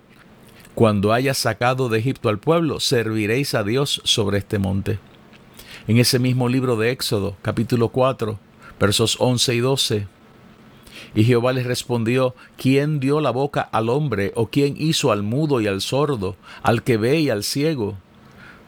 Cuando 0.74 1.12
hayas 1.12 1.38
sacado 1.38 1.90
de 1.90 2.00
Egipto 2.00 2.30
al 2.30 2.40
pueblo, 2.40 2.80
serviréis 2.80 3.56
a 3.56 3.66
Dios 3.66 4.00
sobre 4.06 4.38
este 4.38 4.58
monte. 4.58 4.98
En 5.90 5.98
ese 5.98 6.18
mismo 6.18 6.48
libro 6.48 6.78
de 6.78 6.92
Éxodo, 6.92 7.36
capítulo 7.42 7.90
4, 7.90 8.40
versos 8.80 9.18
11 9.20 9.56
y 9.56 9.60
12, 9.60 10.08
y 11.14 11.26
Jehová 11.26 11.52
les 11.52 11.66
respondió, 11.66 12.34
¿quién 12.56 13.02
dio 13.02 13.20
la 13.20 13.32
boca 13.32 13.64
al 13.64 13.90
hombre 13.90 14.32
o 14.36 14.48
quién 14.48 14.76
hizo 14.78 15.12
al 15.12 15.24
mudo 15.24 15.60
y 15.60 15.68
al 15.68 15.82
sordo, 15.82 16.38
al 16.64 16.84
que 16.84 16.96
ve 16.96 17.20
y 17.20 17.30
al 17.30 17.44
ciego? 17.44 17.98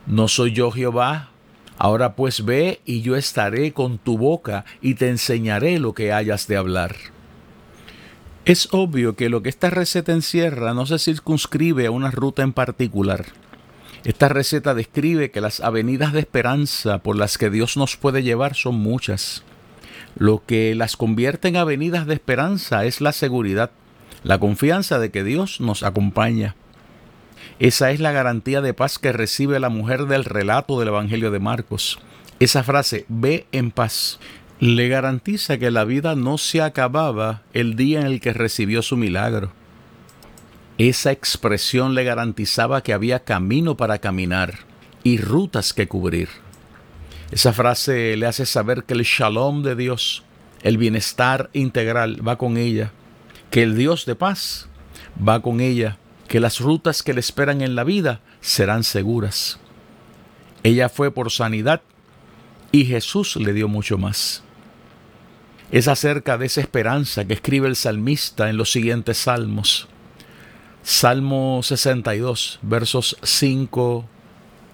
¿No 0.05 0.27
soy 0.27 0.51
yo 0.51 0.71
Jehová? 0.71 1.29
Ahora 1.77 2.15
pues 2.15 2.43
ve 2.43 2.81
y 2.85 3.01
yo 3.01 3.15
estaré 3.15 3.71
con 3.71 3.97
tu 3.97 4.17
boca 4.17 4.65
y 4.81 4.95
te 4.95 5.09
enseñaré 5.09 5.79
lo 5.79 5.93
que 5.93 6.11
hayas 6.11 6.47
de 6.47 6.57
hablar. 6.57 6.95
Es 8.45 8.69
obvio 8.71 9.15
que 9.15 9.29
lo 9.29 9.43
que 9.43 9.49
esta 9.49 9.69
receta 9.69 10.13
encierra 10.13 10.73
no 10.73 10.85
se 10.85 10.99
circunscribe 10.99 11.85
a 11.85 11.91
una 11.91 12.11
ruta 12.11 12.43
en 12.43 12.53
particular. 12.53 13.25
Esta 14.05 14.29
receta 14.29 14.73
describe 14.73 15.31
que 15.31 15.41
las 15.41 15.59
avenidas 15.59 16.13
de 16.13 16.21
esperanza 16.21 16.99
por 16.99 17.17
las 17.17 17.37
que 17.37 17.49
Dios 17.49 17.75
nos 17.75 17.97
puede 17.97 18.23
llevar 18.23 18.55
son 18.55 18.75
muchas. 18.75 19.43
Lo 20.15 20.43
que 20.45 20.75
las 20.75 20.95
convierte 20.95 21.49
en 21.49 21.57
avenidas 21.57 22.07
de 22.07 22.13
esperanza 22.13 22.85
es 22.85 23.01
la 23.01 23.11
seguridad, 23.11 23.71
la 24.23 24.39
confianza 24.39 24.97
de 24.97 25.11
que 25.11 25.23
Dios 25.23 25.59
nos 25.59 25.83
acompaña. 25.83 26.55
Esa 27.59 27.89
es 27.89 27.99
la 27.99 28.11
garantía 28.11 28.61
de 28.61 28.75
paz 28.75 28.99
que 28.99 29.11
recibe 29.11 29.59
la 29.59 29.69
mujer 29.69 30.05
del 30.05 30.25
relato 30.25 30.79
del 30.79 30.89
Evangelio 30.89 31.31
de 31.31 31.39
Marcos. 31.39 31.97
Esa 32.39 32.63
frase, 32.63 33.05
ve 33.09 33.47
en 33.51 33.71
paz, 33.71 34.19
le 34.59 34.87
garantiza 34.89 35.57
que 35.57 35.71
la 35.71 35.83
vida 35.83 36.15
no 36.15 36.37
se 36.37 36.61
acababa 36.61 37.41
el 37.53 37.75
día 37.75 37.99
en 37.99 38.05
el 38.05 38.21
que 38.21 38.33
recibió 38.33 38.83
su 38.83 38.95
milagro. 38.95 39.51
Esa 40.77 41.11
expresión 41.11 41.95
le 41.95 42.03
garantizaba 42.03 42.83
que 42.83 42.93
había 42.93 43.23
camino 43.23 43.75
para 43.75 43.97
caminar 43.97 44.59
y 45.03 45.17
rutas 45.17 45.73
que 45.73 45.87
cubrir. 45.87 46.29
Esa 47.31 47.53
frase 47.53 48.15
le 48.17 48.27
hace 48.27 48.45
saber 48.45 48.83
que 48.83 48.93
el 48.93 49.01
shalom 49.01 49.63
de 49.63 49.75
Dios, 49.75 50.23
el 50.61 50.77
bienestar 50.77 51.49
integral, 51.53 52.25
va 52.25 52.37
con 52.37 52.57
ella, 52.57 52.91
que 53.49 53.63
el 53.63 53.75
Dios 53.75 54.05
de 54.05 54.13
paz 54.13 54.69
va 55.27 55.41
con 55.41 55.59
ella, 55.59 55.97
que 56.27 56.39
las 56.39 56.59
rutas 56.59 57.03
que 57.03 57.13
le 57.13 57.19
esperan 57.19 57.61
en 57.61 57.75
la 57.75 57.83
vida 57.83 58.21
serán 58.41 58.83
seguras. 58.83 59.59
Ella 60.63 60.89
fue 60.89 61.11
por 61.11 61.31
sanidad 61.31 61.81
y 62.71 62.85
Jesús 62.85 63.35
le 63.37 63.53
dio 63.53 63.67
mucho 63.67 63.97
más. 63.97 64.43
Es 65.71 65.87
acerca 65.87 66.37
de 66.37 66.45
esa 66.45 66.61
esperanza 66.61 67.25
que 67.25 67.33
escribe 67.33 67.67
el 67.67 67.75
salmista 67.75 68.49
en 68.49 68.57
los 68.57 68.71
siguientes 68.71 69.17
salmos. 69.17 69.87
Salmo 70.83 71.61
62, 71.63 72.59
versos 72.61 73.17
5 73.21 74.05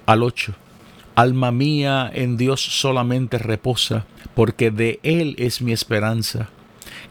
al 0.05 0.23
8. 0.23 0.53
Alma 1.15 1.51
mía, 1.51 2.09
en 2.13 2.37
Dios 2.37 2.61
solamente 2.61 3.37
reposa, 3.37 4.05
porque 4.35 4.71
de 4.71 4.99
Él 5.03 5.35
es 5.37 5.61
mi 5.61 5.71
esperanza. 5.71 6.49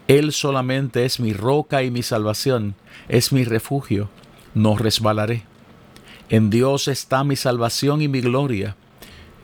Él 0.07 0.31
solamente 0.33 1.05
es 1.05 1.19
mi 1.19 1.33
roca 1.33 1.83
y 1.83 1.91
mi 1.91 2.03
salvación, 2.03 2.75
es 3.07 3.31
mi 3.31 3.43
refugio, 3.43 4.09
no 4.53 4.77
resbalaré. 4.77 5.43
En 6.29 6.49
Dios 6.49 6.87
está 6.87 7.23
mi 7.23 7.35
salvación 7.35 8.01
y 8.01 8.07
mi 8.07 8.21
gloria. 8.21 8.75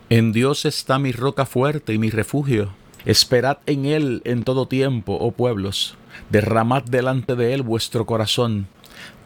En 0.09 0.31
Dios 0.31 0.65
está 0.65 0.99
mi 0.99 1.11
roca 1.11 1.45
fuerte 1.45 1.93
y 1.93 1.97
mi 1.97 2.09
refugio. 2.09 2.73
Esperad 3.05 3.59
en 3.65 3.85
Él 3.85 4.21
en 4.25 4.43
todo 4.43 4.67
tiempo, 4.67 5.17
oh 5.19 5.31
pueblos. 5.31 5.95
Derramad 6.29 6.83
delante 6.83 7.35
de 7.35 7.53
Él 7.53 7.61
vuestro 7.61 8.05
corazón. 8.05 8.67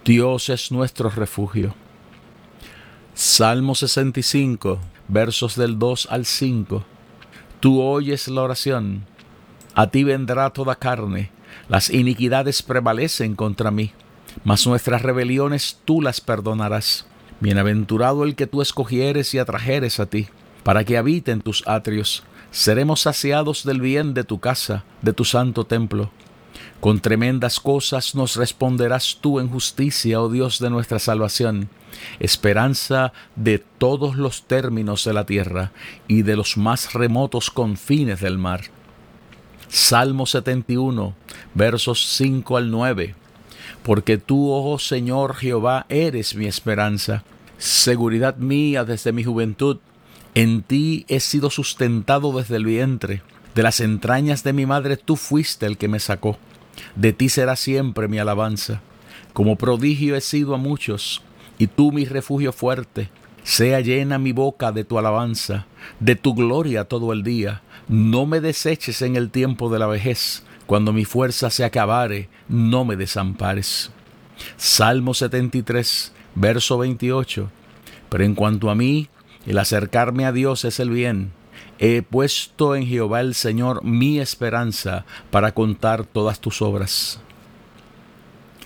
Dios 0.03 0.49
es 0.49 0.71
nuestro 0.71 1.09
refugio. 1.09 1.75
Salmo 3.13 3.75
65 3.75 4.79
versos 5.07 5.55
del 5.55 5.79
2 5.79 6.07
al 6.09 6.25
5. 6.25 6.83
Tú 7.59 7.81
oyes 7.81 8.27
la 8.27 8.41
oración, 8.41 9.05
a 9.73 9.87
ti 9.87 10.03
vendrá 10.03 10.49
toda 10.49 10.75
carne, 10.75 11.31
las 11.69 11.89
iniquidades 11.89 12.61
prevalecen 12.61 13.35
contra 13.35 13.71
mí, 13.71 13.91
mas 14.43 14.65
nuestras 14.67 15.01
rebeliones 15.01 15.79
tú 15.85 16.01
las 16.01 16.21
perdonarás. 16.21 17.05
Bienaventurado 17.39 18.23
el 18.23 18.35
que 18.35 18.47
tú 18.47 18.61
escogieres 18.61 19.33
y 19.33 19.39
atrajeres 19.39 19.99
a 19.99 20.05
ti, 20.05 20.27
para 20.63 20.83
que 20.83 20.97
habite 20.97 21.31
en 21.31 21.41
tus 21.41 21.67
atrios. 21.67 22.23
Seremos 22.51 23.01
saciados 23.01 23.63
del 23.63 23.81
bien 23.81 24.13
de 24.13 24.23
tu 24.23 24.39
casa, 24.39 24.85
de 25.01 25.13
tu 25.13 25.25
santo 25.25 25.65
templo. 25.65 26.11
Con 26.79 26.99
tremendas 26.99 27.59
cosas 27.59 28.15
nos 28.15 28.35
responderás 28.35 29.17
tú 29.21 29.39
en 29.39 29.49
justicia, 29.49 30.21
oh 30.21 30.29
Dios 30.29 30.59
de 30.59 30.69
nuestra 30.69 30.99
salvación 30.99 31.69
esperanza 32.19 33.13
de 33.35 33.59
todos 33.59 34.15
los 34.15 34.43
términos 34.43 35.05
de 35.05 35.13
la 35.13 35.25
tierra 35.25 35.71
y 36.07 36.23
de 36.23 36.35
los 36.35 36.57
más 36.57 36.93
remotos 36.93 37.49
confines 37.49 38.21
del 38.21 38.37
mar. 38.37 38.61
Salmo 39.67 40.25
71, 40.25 41.15
versos 41.53 42.15
5 42.15 42.57
al 42.57 42.69
9. 42.69 43.15
Porque 43.83 44.17
tú, 44.17 44.49
oh 44.51 44.79
Señor 44.79 45.35
Jehová, 45.35 45.85
eres 45.89 46.35
mi 46.35 46.45
esperanza, 46.45 47.23
seguridad 47.57 48.37
mía 48.37 48.85
desde 48.85 49.11
mi 49.11 49.23
juventud. 49.23 49.79
En 50.35 50.63
ti 50.63 51.05
he 51.09 51.19
sido 51.19 51.49
sustentado 51.49 52.31
desde 52.31 52.55
el 52.55 52.65
vientre. 52.65 53.21
De 53.55 53.61
las 53.61 53.81
entrañas 53.81 54.43
de 54.43 54.53
mi 54.53 54.65
madre 54.65 54.97
tú 54.97 55.15
fuiste 55.15 55.65
el 55.65 55.77
que 55.77 55.87
me 55.87 55.99
sacó. 55.99 56.37
De 56.95 57.13
ti 57.13 57.29
será 57.29 57.55
siempre 57.55 58.07
mi 58.07 58.17
alabanza. 58.17 58.81
Como 59.33 59.57
prodigio 59.57 60.15
he 60.15 60.21
sido 60.21 60.55
a 60.55 60.57
muchos 60.57 61.21
y 61.57 61.67
tú 61.67 61.91
mi 61.91 62.05
refugio 62.05 62.51
fuerte. 62.53 63.09
Sea 63.43 63.81
llena 63.81 64.17
mi 64.17 64.31
boca 64.31 64.71
de 64.71 64.85
tu 64.85 64.97
alabanza, 64.97 65.65
de 65.99 66.15
tu 66.15 66.33
gloria 66.33 66.85
todo 66.85 67.11
el 67.11 67.23
día. 67.23 67.61
No 67.87 68.25
me 68.25 68.39
deseches 68.39 69.01
en 69.01 69.17
el 69.17 69.29
tiempo 69.29 69.69
de 69.69 69.79
la 69.79 69.87
vejez. 69.87 70.43
Cuando 70.73 70.91
mi 70.91 71.05
fuerza 71.05 71.51
se 71.51 71.63
acabare, 71.63 72.29
no 72.49 72.83
me 72.83 72.95
desampares. 72.95 73.91
Salmo 74.57 75.13
73, 75.13 76.11
verso 76.33 76.79
28. 76.79 77.51
Pero 78.09 78.23
en 78.23 78.33
cuanto 78.33 78.71
a 78.71 78.73
mí, 78.73 79.07
el 79.45 79.59
acercarme 79.59 80.25
a 80.25 80.31
Dios 80.31 80.65
es 80.65 80.79
el 80.79 80.89
bien. 80.89 81.31
He 81.77 82.01
puesto 82.01 82.75
en 82.75 82.87
Jehová 82.87 83.21
el 83.21 83.35
Señor 83.35 83.83
mi 83.83 84.19
esperanza 84.19 85.05
para 85.29 85.53
contar 85.53 86.05
todas 86.05 86.39
tus 86.39 86.59
obras. 86.63 87.19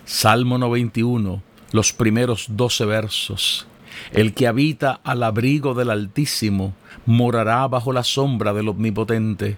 Salmo 0.06 0.58
91, 0.58 1.44
los 1.74 1.92
primeros 1.92 2.46
doce 2.52 2.86
versos. 2.86 3.68
El 4.14 4.34
que 4.34 4.48
habita 4.48 5.02
al 5.04 5.24
abrigo 5.24 5.74
del 5.74 5.90
Altísimo 5.90 6.74
morará 7.06 7.68
bajo 7.68 7.92
la 7.92 8.06
sombra 8.06 8.54
del 8.54 8.70
Omnipotente. 8.70 9.58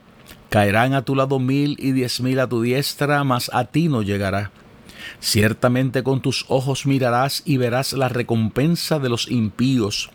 Caerán 0.51 0.93
a 0.93 1.03
tu 1.03 1.15
lado 1.15 1.39
mil 1.39 1.77
y 1.79 1.93
diez 1.93 2.19
mil 2.19 2.37
a 2.41 2.49
tu 2.49 2.61
diestra, 2.61 3.23
mas 3.23 3.49
a 3.53 3.63
ti 3.63 3.87
no 3.87 4.01
llegará. 4.01 4.51
Ciertamente 5.21 6.03
con 6.03 6.21
tus 6.21 6.43
ojos 6.49 6.85
mirarás 6.85 7.41
y 7.45 7.55
verás 7.55 7.93
la 7.93 8.09
recompensa 8.09 8.99
de 8.99 9.07
los 9.07 9.31
impíos, 9.31 10.09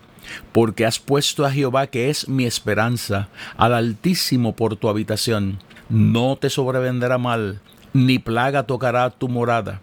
porque 0.53 0.85
has 0.85 0.99
puesto 0.99 1.47
a 1.47 1.51
Jehová, 1.51 1.87
que 1.87 2.11
es 2.11 2.29
mi 2.29 2.45
esperanza, 2.45 3.31
al 3.57 3.73
Altísimo 3.73 4.55
por 4.55 4.77
tu 4.77 4.91
habitación. 4.91 5.59
No 5.89 6.37
te 6.37 6.51
sobrevendrá 6.51 7.17
mal, 7.17 7.63
ni 7.95 8.19
plaga 8.19 8.65
tocará 8.65 9.09
tu 9.09 9.31
morada 9.31 9.81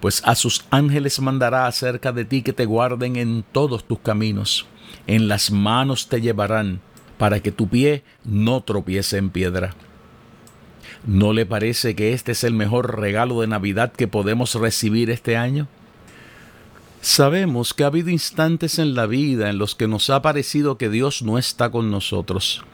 pues 0.00 0.22
a 0.24 0.34
sus 0.34 0.64
ángeles 0.70 1.20
mandará 1.20 1.66
acerca 1.66 2.12
de 2.12 2.24
ti 2.24 2.42
que 2.42 2.52
te 2.52 2.66
guarden 2.66 3.16
en 3.16 3.44
todos 3.50 3.84
tus 3.84 3.98
caminos. 3.98 4.66
En 5.06 5.26
las 5.26 5.50
manos 5.50 6.08
te 6.08 6.20
llevarán, 6.20 6.80
para 7.18 7.40
que 7.40 7.52
tu 7.52 7.68
pie 7.68 8.02
no 8.24 8.60
tropiece 8.62 9.16
en 9.16 9.30
piedra. 9.30 9.74
¿No 11.06 11.32
le 11.32 11.46
parece 11.46 11.94
que 11.94 12.12
este 12.12 12.32
es 12.32 12.44
el 12.44 12.52
mejor 12.52 12.98
regalo 12.98 13.40
de 13.40 13.46
Navidad 13.46 13.92
que 13.92 14.08
podemos 14.08 14.54
recibir 14.54 15.10
este 15.10 15.36
año? 15.36 15.68
Sabemos 17.00 17.72
que 17.72 17.84
ha 17.84 17.88
habido 17.88 18.10
instantes 18.10 18.80
en 18.80 18.94
la 18.94 19.06
vida 19.06 19.48
en 19.48 19.58
los 19.58 19.76
que 19.76 19.86
nos 19.86 20.10
ha 20.10 20.22
parecido 20.22 20.76
que 20.76 20.88
Dios 20.88 21.22
no 21.22 21.38
está 21.38 21.70
con 21.70 21.90
nosotros. 21.90 22.64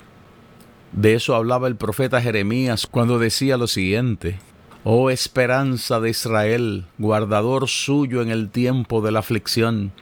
De 0.93 1.15
eso 1.15 1.35
hablaba 1.35 1.69
el 1.69 1.77
profeta 1.77 2.23
Jeremías 2.23 2.87
cuando 2.87 3.19
decía 3.19 3.57
lo 3.57 3.67
siguiente, 3.67 4.39
Oh 4.85 5.11
esperanza 5.11 6.01
de 6.01 6.11
Israel, 6.11 6.87
guardador 6.99 7.69
suyo 7.69 8.21
en 8.21 8.31
el 8.31 8.51
tiempo 8.51 9.01
de 9.01 9.13
la 9.13 9.21
aflicción, 9.21 9.93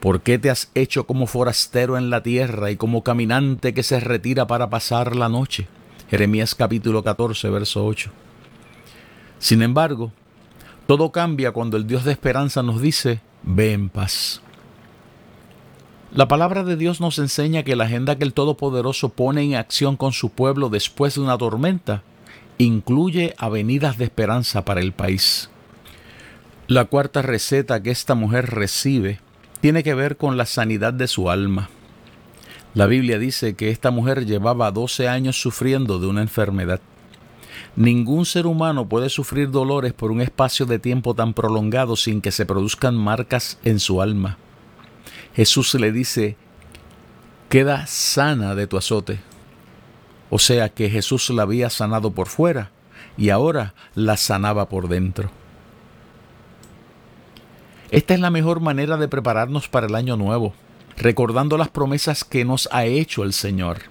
¿por 0.00 0.22
qué 0.22 0.38
te 0.38 0.50
has 0.50 0.70
hecho 0.74 1.06
como 1.06 1.26
forastero 1.26 1.96
en 1.98 2.10
la 2.10 2.22
tierra 2.22 2.70
y 2.70 2.76
como 2.76 3.02
caminante 3.02 3.74
que 3.74 3.82
se 3.82 4.00
retira 4.00 4.46
para 4.46 4.70
pasar 4.70 5.16
la 5.16 5.28
noche? 5.28 5.66
Jeremías 6.10 6.54
capítulo 6.54 7.02
14, 7.02 7.48
verso 7.50 7.84
8. 7.84 8.10
Sin 9.38 9.62
embargo, 9.62 10.12
todo 10.86 11.12
cambia 11.12 11.52
cuando 11.52 11.76
el 11.76 11.86
Dios 11.86 12.04
de 12.04 12.12
esperanza 12.12 12.62
nos 12.62 12.80
dice, 12.80 13.20
ve 13.42 13.72
en 13.72 13.88
paz. 13.88 14.40
La 16.12 16.28
palabra 16.28 16.62
de 16.62 16.76
Dios 16.76 17.00
nos 17.00 17.18
enseña 17.18 17.64
que 17.64 17.74
la 17.74 17.84
agenda 17.84 18.16
que 18.16 18.24
el 18.24 18.34
Todopoderoso 18.34 19.08
pone 19.08 19.42
en 19.42 19.56
acción 19.56 19.96
con 19.96 20.12
su 20.12 20.30
pueblo 20.30 20.68
después 20.68 21.14
de 21.14 21.20
una 21.22 21.36
tormenta 21.36 22.02
incluye 22.58 23.34
avenidas 23.38 23.98
de 23.98 24.04
esperanza 24.04 24.64
para 24.64 24.80
el 24.80 24.92
país. 24.92 25.50
La 26.66 26.84
cuarta 26.84 27.20
receta 27.20 27.82
que 27.82 27.90
esta 27.90 28.14
mujer 28.14 28.50
recibe 28.50 29.18
tiene 29.64 29.82
que 29.82 29.94
ver 29.94 30.18
con 30.18 30.36
la 30.36 30.44
sanidad 30.44 30.92
de 30.92 31.08
su 31.08 31.30
alma. 31.30 31.70
La 32.74 32.84
Biblia 32.84 33.18
dice 33.18 33.54
que 33.54 33.70
esta 33.70 33.90
mujer 33.90 34.26
llevaba 34.26 34.70
12 34.70 35.08
años 35.08 35.40
sufriendo 35.40 35.98
de 35.98 36.06
una 36.06 36.20
enfermedad. 36.20 36.82
Ningún 37.74 38.26
ser 38.26 38.46
humano 38.46 38.86
puede 38.90 39.08
sufrir 39.08 39.50
dolores 39.50 39.94
por 39.94 40.10
un 40.10 40.20
espacio 40.20 40.66
de 40.66 40.78
tiempo 40.78 41.14
tan 41.14 41.32
prolongado 41.32 41.96
sin 41.96 42.20
que 42.20 42.30
se 42.30 42.44
produzcan 42.44 42.94
marcas 42.94 43.58
en 43.64 43.80
su 43.80 44.02
alma. 44.02 44.36
Jesús 45.34 45.72
le 45.76 45.92
dice, 45.92 46.36
queda 47.48 47.86
sana 47.86 48.54
de 48.54 48.66
tu 48.66 48.76
azote. 48.76 49.18
O 50.28 50.38
sea 50.38 50.68
que 50.68 50.90
Jesús 50.90 51.30
la 51.30 51.44
había 51.44 51.70
sanado 51.70 52.10
por 52.10 52.28
fuera 52.28 52.70
y 53.16 53.30
ahora 53.30 53.72
la 53.94 54.18
sanaba 54.18 54.68
por 54.68 54.88
dentro. 54.88 55.30
Esta 57.90 58.14
es 58.14 58.20
la 58.20 58.30
mejor 58.30 58.60
manera 58.60 58.96
de 58.96 59.08
prepararnos 59.08 59.68
para 59.68 59.86
el 59.86 59.94
año 59.94 60.16
nuevo, 60.16 60.54
recordando 60.96 61.58
las 61.58 61.68
promesas 61.68 62.24
que 62.24 62.44
nos 62.44 62.68
ha 62.72 62.84
hecho 62.84 63.22
el 63.22 63.32
Señor. 63.32 63.82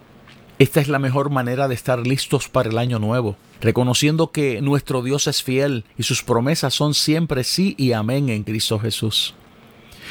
Esta 0.60 0.82
es 0.82 0.88
la 0.88 1.00
mejor 1.00 1.30
manera 1.30 1.68
de 1.68 1.76
estar 1.76 2.06
listos 2.06 2.48
para 2.48 2.70
el 2.70 2.78
año 2.78 3.00
nuevo, 3.00 3.36
reconociendo 3.62 4.32
que 4.32 4.62
nuestro 4.62 5.02
Dios 5.02 5.28
es 5.28 5.44
fiel 5.44 5.86
y 5.98 6.04
sus 6.04 6.24
promesas 6.24 6.74
son 6.74 6.94
siempre 6.94 7.44
sí 7.44 7.76
y 7.78 7.94
amén 7.94 8.30
en 8.30 8.44
Cristo 8.44 8.80
Jesús. 8.80 9.34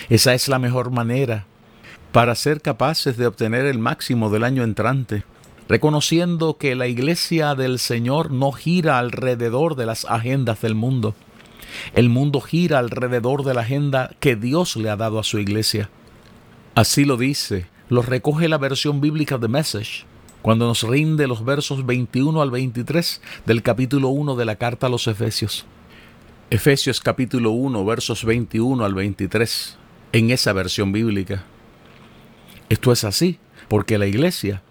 Esa 0.09 0.35
es 0.35 0.49
la 0.49 0.59
mejor 0.59 0.91
manera 0.91 1.47
para 2.13 2.35
ser 2.35 2.61
capaces 2.61 3.17
de 3.17 3.27
obtener 3.27 3.65
el 3.67 3.79
máximo 3.79 4.31
del 4.31 4.45
año 4.45 4.63
entrante, 4.63 5.25
reconociendo 5.69 6.59
que 6.59 6.75
la 6.75 6.87
iglesia 6.87 7.55
del 7.55 7.79
Señor 7.79 8.31
no 8.31 8.53
gira 8.53 8.99
alrededor 8.99 9.77
de 9.77 9.87
las 9.87 10.05
agendas 10.05 10.61
del 10.61 10.75
mundo. 10.75 11.15
El 11.95 12.09
mundo 12.09 12.41
gira 12.41 12.79
alrededor 12.79 13.45
de 13.45 13.55
la 13.55 13.63
agenda 13.63 14.11
que 14.21 14.37
Dios 14.37 14.77
le 14.77 14.91
ha 14.91 14.97
dado 14.97 15.19
a 15.19 15.25
su 15.25 15.39
iglesia. 15.39 15.91
Así 16.75 17.05
lo 17.05 17.17
dice, 17.17 17.67
lo 17.89 18.03
recoge 18.03 18.49
la 18.49 18.59
versión 18.59 19.01
bíblica 19.01 19.39
de 19.39 19.49
Message, 19.49 20.05
cuando 20.41 20.67
nos 20.67 20.83
rinde 20.83 21.27
los 21.27 21.45
versos 21.45 21.87
21 21.87 22.41
al 22.41 22.51
23 22.51 23.21
del 23.47 23.63
capítulo 23.63 24.09
1 24.09 24.35
de 24.37 24.45
la 24.45 24.57
carta 24.57 24.87
a 24.87 24.91
los 24.91 25.07
Efesios. 25.07 25.67
Efesios 26.51 27.01
capítulo 27.01 27.51
1 27.53 27.85
versos 27.85 28.25
21 28.25 28.85
al 28.85 28.95
23, 28.95 29.79
en 30.13 30.31
esa 30.31 30.53
versión 30.53 30.93
bíblica. 30.93 31.45
Esto 32.69 32.93
es 32.93 33.05
así, 33.05 33.39
porque 33.69 33.99
la 33.99 34.07
iglesia 34.07 34.63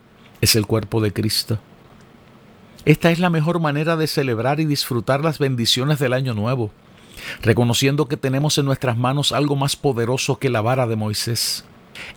es 0.42 0.56
el 0.56 0.66
cuerpo 0.66 1.02
de 1.02 1.14
Cristo. 1.14 1.60
Esta 2.84 3.12
es 3.12 3.20
la 3.20 3.30
mejor 3.30 3.60
manera 3.60 3.96
de 3.96 4.08
celebrar 4.08 4.60
y 4.60 4.66
disfrutar 4.66 5.24
las 5.24 5.38
bendiciones 5.38 6.00
del 6.00 6.14
año 6.14 6.34
nuevo, 6.34 6.72
reconociendo 7.42 8.08
que 8.08 8.18
tenemos 8.18 8.58
en 8.58 8.66
nuestras 8.66 8.98
manos 8.98 9.32
algo 9.32 9.56
más 9.56 9.76
poderoso 9.76 10.40
que 10.40 10.50
la 10.50 10.62
vara 10.62 10.88
de 10.88 10.96
Moisés. 10.96 11.66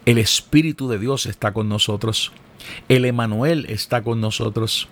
El 0.06 0.18
Espíritu 0.18 0.88
de 0.88 0.98
Dios 0.98 1.26
está 1.26 1.52
con 1.52 1.68
nosotros. 1.68 2.32
El 2.88 3.04
Emanuel 3.04 3.66
está 3.68 4.02
con 4.02 4.20
nosotros. 4.20 4.88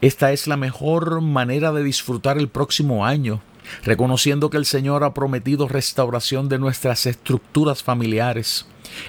Esta 0.00 0.32
es 0.32 0.46
la 0.46 0.56
mejor 0.56 1.20
manera 1.20 1.72
de 1.72 1.82
disfrutar 1.82 2.38
el 2.38 2.48
próximo 2.48 3.06
año, 3.06 3.40
reconociendo 3.84 4.50
que 4.50 4.56
el 4.56 4.66
Señor 4.66 5.04
ha 5.04 5.14
prometido 5.14 5.68
restauración 5.68 6.48
de 6.48 6.58
nuestras 6.58 7.06
estructuras 7.06 7.82
familiares, 7.82 8.66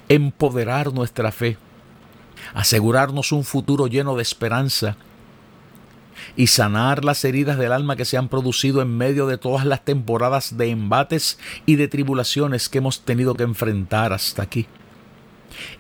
empoderar 0.09 0.93
nuestra 0.93 1.31
fe, 1.31 1.57
asegurarnos 2.53 3.31
un 3.31 3.43
futuro 3.43 3.88
lleno 3.88 4.15
de 4.15 4.21
esperanza 4.21 4.97
y 6.36 6.47
sanar 6.47 7.05
las 7.05 7.23
heridas 7.25 7.58
del 7.58 7.71
alma 7.71 7.95
que 7.95 8.05
se 8.05 8.17
han 8.17 8.29
producido 8.29 8.82
en 8.82 8.95
medio 8.97 9.27
de 9.27 9.38
todas 9.38 9.65
las 9.65 9.84
temporadas 9.86 10.58
de 10.58 10.69
embates 10.69 11.39
y 11.65 11.75
de 11.75 11.88
tribulaciones 11.88 12.69
que 12.69 12.79
hemos 12.79 13.01
tenido 13.01 13.36
que 13.36 13.43
enfrentar 13.43 14.13
hasta 14.13 14.43
aquí. 14.43 14.67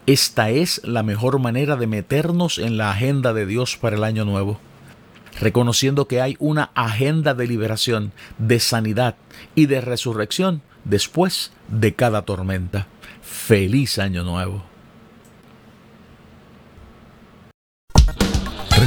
Esta 0.05 0.49
es 0.49 0.81
la 0.83 1.03
mejor 1.03 1.39
manera 1.39 1.75
de 1.75 1.87
meternos 1.87 2.57
en 2.57 2.77
la 2.77 2.91
agenda 2.91 3.33
de 3.33 3.45
Dios 3.45 3.77
para 3.77 3.95
el 3.95 4.03
año 4.03 4.25
nuevo, 4.25 4.59
reconociendo 5.39 6.07
que 6.07 6.21
hay 6.21 6.35
una 6.39 6.71
agenda 6.75 7.33
de 7.33 7.47
liberación, 7.47 8.11
de 8.37 8.59
sanidad 8.59 9.15
y 9.55 9.67
de 9.67 9.81
resurrección 9.81 10.61
después 10.83 11.51
de 11.67 11.93
cada 11.93 12.23
tormenta. 12.23 12.87
Feliz 13.21 13.99
año 13.99 14.23
nuevo. 14.23 14.68